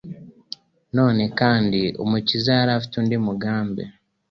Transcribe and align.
Na 0.93 0.93
none 0.99 1.23
kandi, 1.39 1.81
Umukiza 2.03 2.49
yari 2.59 2.71
afite 2.77 2.93
undi 2.97 3.15
mugambi. 3.27 3.83